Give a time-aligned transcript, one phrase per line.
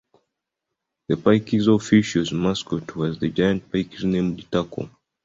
[1.09, 4.89] The Pike's official mascot was a giant Pike named Tackle.